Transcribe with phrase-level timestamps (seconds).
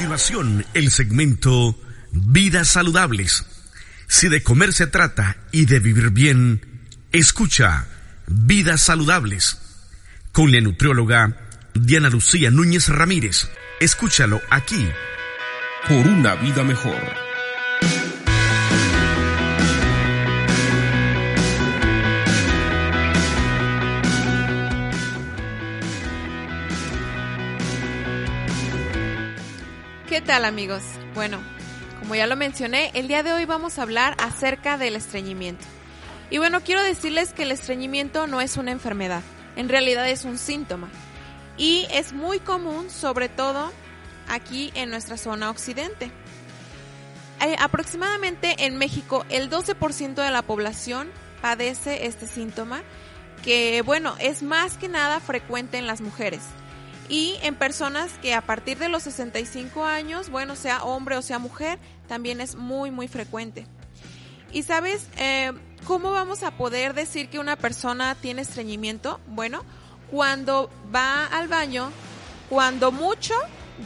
[0.00, 1.78] Continuación, el segmento
[2.10, 3.44] Vidas Saludables.
[4.06, 6.62] Si de comer se trata y de vivir bien,
[7.12, 7.86] escucha
[8.26, 9.58] Vidas Saludables
[10.32, 11.36] con la nutrióloga
[11.74, 13.50] Diana Lucía Núñez Ramírez.
[13.78, 14.88] Escúchalo aquí
[15.86, 17.29] por una vida mejor.
[30.20, 30.82] ¿Qué tal amigos?
[31.14, 31.40] Bueno,
[31.98, 35.64] como ya lo mencioné, el día de hoy vamos a hablar acerca del estreñimiento.
[36.28, 39.22] Y bueno, quiero decirles que el estreñimiento no es una enfermedad,
[39.56, 40.90] en realidad es un síntoma.
[41.56, 43.72] Y es muy común, sobre todo
[44.28, 46.12] aquí en nuestra zona occidente.
[47.40, 52.82] Eh, aproximadamente en México el 12% de la población padece este síntoma,
[53.42, 56.42] que bueno, es más que nada frecuente en las mujeres
[57.10, 61.40] y en personas que a partir de los 65 años, bueno, sea hombre o sea
[61.40, 63.66] mujer, también es muy, muy frecuente.
[64.52, 65.52] Y sabes, eh,
[65.86, 69.20] ¿cómo vamos a poder decir que una persona tiene estreñimiento?
[69.26, 69.64] Bueno,
[70.08, 71.90] cuando va al baño,
[72.48, 73.34] cuando mucho,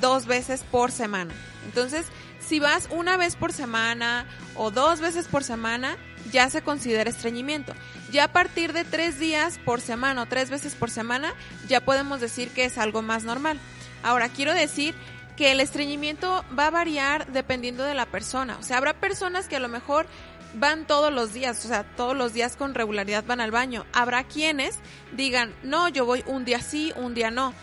[0.02, 1.34] dos veces por semana.
[1.64, 2.06] Entonces,
[2.46, 5.96] si vas una vez por semana o dos veces por semana,
[6.32, 7.74] ya se considera estreñimiento.
[8.12, 11.34] Ya a partir de tres días por semana o tres veces por semana,
[11.68, 13.58] ya podemos decir que es algo más normal.
[14.02, 14.94] Ahora, quiero decir
[15.36, 18.56] que el estreñimiento va a variar dependiendo de la persona.
[18.58, 20.06] O sea, habrá personas que a lo mejor
[20.54, 23.84] van todos los días, o sea, todos los días con regularidad van al baño.
[23.92, 24.78] Habrá quienes
[25.12, 27.54] digan, no, yo voy un día sí, un día no.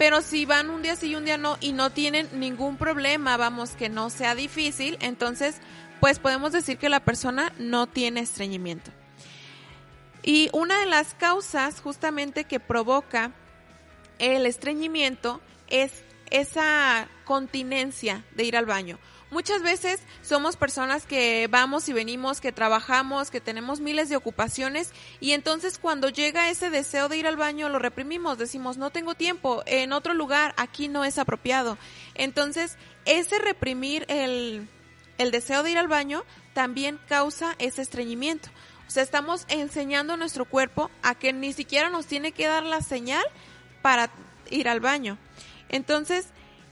[0.00, 3.36] Pero si van un día sí y un día no y no tienen ningún problema,
[3.36, 5.56] vamos, que no sea difícil, entonces
[6.00, 8.90] pues podemos decir que la persona no tiene estreñimiento.
[10.22, 13.32] Y una de las causas justamente que provoca
[14.18, 15.92] el estreñimiento es
[16.30, 18.98] esa continencia de ir al baño.
[19.30, 24.92] Muchas veces somos personas que vamos y venimos, que trabajamos, que tenemos miles de ocupaciones
[25.20, 29.14] y entonces cuando llega ese deseo de ir al baño lo reprimimos, decimos no tengo
[29.14, 31.78] tiempo, en otro lugar, aquí no es apropiado.
[32.16, 34.68] Entonces ese reprimir el,
[35.18, 38.48] el deseo de ir al baño también causa ese estreñimiento.
[38.88, 42.64] O sea, estamos enseñando a nuestro cuerpo a que ni siquiera nos tiene que dar
[42.64, 43.22] la señal
[43.82, 44.10] para
[44.50, 45.16] ir al baño.
[45.68, 46.26] Entonces,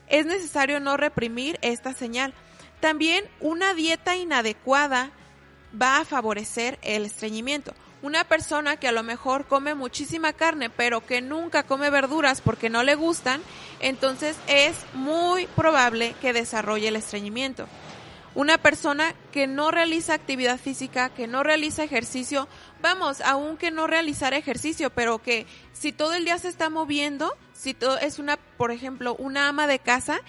[0.09, 2.35] es necesario no reprimir esta señal.
[2.81, 5.11] También una dieta inadecuada
[5.81, 7.75] va a favorecer el estreñimiento.
[8.01, 12.71] Una persona que a lo mejor come muchísima carne, pero que nunca come verduras porque
[12.71, 13.43] no le gustan,
[13.81, 17.67] entonces es muy probable que desarrolle el estreñimiento.
[18.37, 22.47] Una persona que no realiza actividad física, que no realiza ejercicio,
[22.81, 27.75] vamos, aunque no realizar ejercicio, pero que si todo el día se está moviendo, si
[27.75, 30.21] todo es una, por ejemplo, una ama de casa,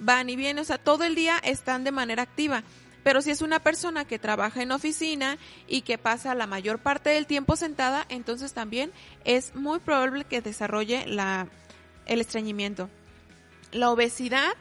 [0.00, 2.64] van y vienen, o sea, todo el día están de manera activa.
[3.04, 5.38] Pero si es una persona que trabaja en oficina
[5.68, 8.92] y que pasa la mayor parte del tiempo sentada, entonces también
[9.24, 11.06] es muy probable que desarrolle
[12.06, 12.90] el estreñimiento.
[13.72, 14.52] La obesidad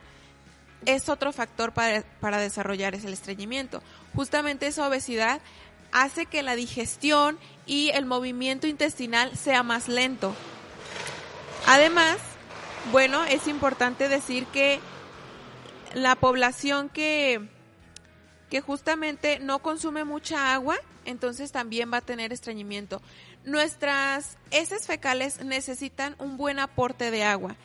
[0.85, 3.81] es otro factor para, para desarrollar ese estreñimiento.
[4.15, 5.41] Justamente esa obesidad
[5.91, 10.33] hace que la digestión y el movimiento intestinal sea más lento.
[11.67, 12.17] Además,
[12.91, 14.79] bueno, es importante decir que
[15.93, 17.47] la población que,
[18.49, 23.01] que justamente no consume mucha agua, entonces también va a tener estreñimiento.
[23.43, 27.55] Nuestras heces fecales necesitan un buen aporte de agua.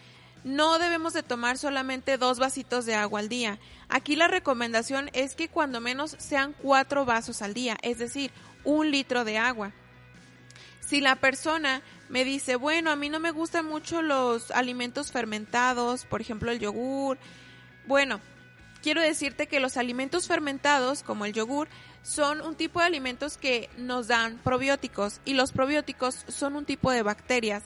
[0.45, 3.59] No debemos de tomar solamente dos vasitos de agua al día.
[3.88, 8.31] Aquí la recomendación es que cuando menos sean cuatro vasos al día, es decir,
[8.62, 9.73] un litro de agua.
[10.81, 16.05] Si la persona me dice, bueno, a mí no me gustan mucho los alimentos fermentados,
[16.05, 17.19] por ejemplo el yogur,
[17.86, 18.20] bueno,
[18.82, 21.69] quiero decirte que los alimentos fermentados, como el yogur,
[22.02, 26.90] son un tipo de alimentos que nos dan probióticos y los probióticos son un tipo
[26.90, 27.62] de bacterias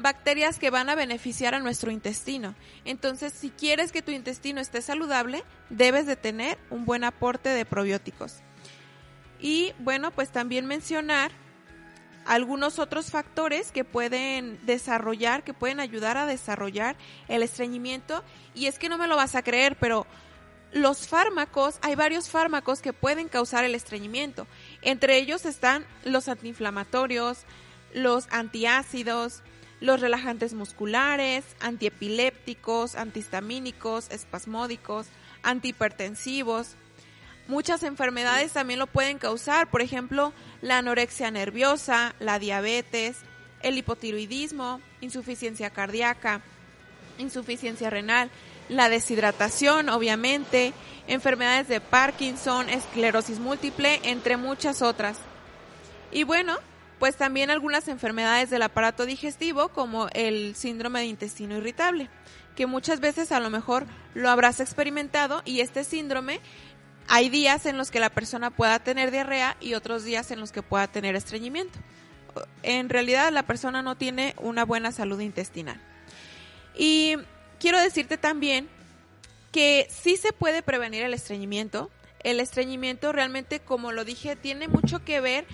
[0.00, 2.54] bacterias que van a beneficiar a nuestro intestino.
[2.84, 7.64] Entonces, si quieres que tu intestino esté saludable, debes de tener un buen aporte de
[7.64, 8.36] probióticos.
[9.40, 11.32] Y bueno, pues también mencionar
[12.30, 16.94] algunos otros factores que pueden desarrollar, que pueden ayudar a desarrollar
[17.26, 18.22] el estreñimiento.
[18.54, 20.06] Y es que no me lo vas a creer, pero
[20.70, 24.46] los fármacos, hay varios fármacos que pueden causar el estreñimiento.
[24.80, 27.38] Entre ellos están los antiinflamatorios,
[27.94, 29.42] los antiácidos,
[29.80, 35.08] los relajantes musculares, antiepilépticos, antihistamínicos, espasmódicos,
[35.42, 36.76] antihipertensivos.
[37.48, 40.32] Muchas enfermedades también lo pueden causar, por ejemplo,
[40.62, 43.16] la anorexia nerviosa, la diabetes,
[43.62, 46.42] el hipotiroidismo, insuficiencia cardíaca,
[47.18, 48.30] insuficiencia renal,
[48.68, 50.72] la deshidratación, obviamente,
[51.08, 55.18] enfermedades de Parkinson, esclerosis múltiple, entre muchas otras.
[56.12, 56.56] Y bueno,
[57.00, 62.08] pues también algunas enfermedades del aparato digestivo como el síndrome de intestino irritable,
[62.54, 66.40] que muchas veces a lo mejor lo habrás experimentado y este síndrome
[67.12, 70.52] hay días en los que la persona pueda tener diarrea y otros días en los
[70.52, 71.76] que pueda tener estreñimiento.
[72.62, 75.80] En realidad la persona no tiene una buena salud intestinal.
[76.78, 77.16] Y
[77.58, 78.68] quiero decirte también
[79.50, 81.90] que sí se puede prevenir el estreñimiento.
[82.20, 85.46] El estreñimiento realmente, como lo dije, tiene mucho que ver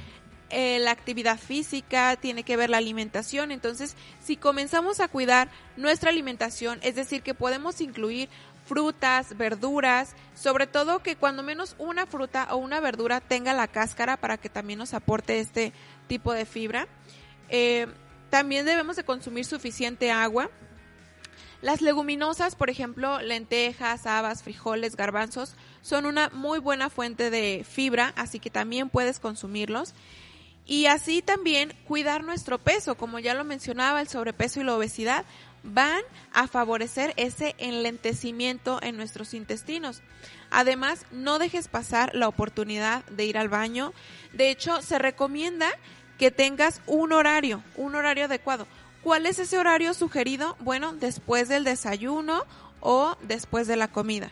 [0.50, 3.50] eh, la actividad física, tiene que ver la alimentación.
[3.50, 5.48] Entonces, si comenzamos a cuidar
[5.78, 8.28] nuestra alimentación, es decir, que podemos incluir
[8.66, 14.16] frutas, verduras, sobre todo que cuando menos una fruta o una verdura tenga la cáscara
[14.16, 15.72] para que también nos aporte este
[16.08, 16.88] tipo de fibra.
[17.48, 17.86] Eh,
[18.28, 20.50] también debemos de consumir suficiente agua.
[21.62, 28.12] Las leguminosas, por ejemplo, lentejas, habas, frijoles, garbanzos, son una muy buena fuente de fibra,
[28.16, 29.94] así que también puedes consumirlos.
[30.66, 35.24] Y así también cuidar nuestro peso, como ya lo mencionaba, el sobrepeso y la obesidad
[35.66, 36.02] van
[36.32, 40.02] a favorecer ese enlentecimiento en nuestros intestinos.
[40.50, 43.92] Además, no dejes pasar la oportunidad de ir al baño.
[44.32, 45.68] De hecho, se recomienda
[46.18, 48.66] que tengas un horario, un horario adecuado.
[49.02, 50.56] ¿Cuál es ese horario sugerido?
[50.60, 52.44] Bueno, después del desayuno
[52.80, 54.30] o después de la comida.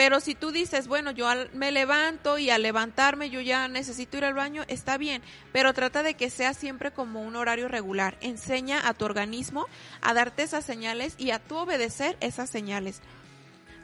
[0.00, 4.24] Pero si tú dices, bueno, yo me levanto y al levantarme yo ya necesito ir
[4.24, 5.20] al baño, está bien,
[5.52, 8.16] pero trata de que sea siempre como un horario regular.
[8.22, 9.66] Enseña a tu organismo
[10.00, 13.02] a darte esas señales y a tú obedecer esas señales.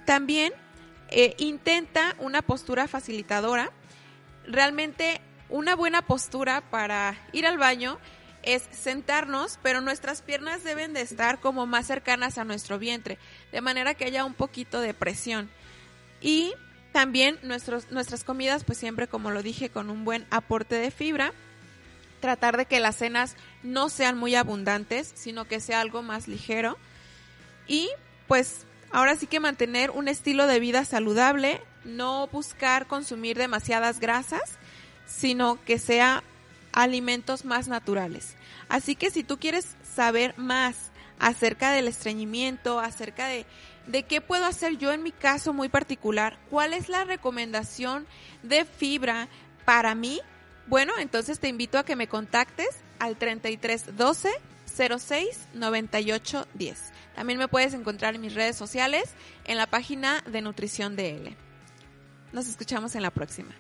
[0.07, 0.55] También
[1.11, 3.71] eh, intenta una postura facilitadora.
[4.47, 5.21] Realmente
[5.51, 7.99] una buena postura para ir al baño
[8.43, 13.19] es sentarnos, pero nuestras piernas deben de estar como más cercanas a nuestro vientre,
[13.53, 15.51] de manera que haya un poquito de presión.
[16.21, 16.53] Y
[16.93, 21.33] también nuestros, nuestras comidas, pues siempre, como lo dije, con un buen aporte de fibra.
[22.21, 26.79] Tratar de que las cenas no sean muy abundantes, sino que sea algo más ligero.
[27.67, 27.91] Y
[28.27, 34.59] pues ahora sí que mantener un estilo de vida saludable, no buscar consumir demasiadas grasas,
[35.07, 36.23] sino que sea
[36.73, 38.37] alimentos más naturales.
[38.69, 43.47] Así que si tú quieres saber más acerca del estreñimiento, acerca de,
[43.87, 48.07] de qué puedo hacer yo en mi caso muy particular, cuál es la recomendación
[48.43, 49.29] de fibra
[49.65, 50.21] para mí,
[50.67, 52.69] bueno, entonces te invito a que me contactes
[52.99, 54.31] al 3312
[54.67, 56.93] 06 98 10.
[57.15, 61.37] También me puedes encontrar en mis redes sociales en la página de Nutrición DL.
[62.33, 63.55] Nos escuchamos en la próxima.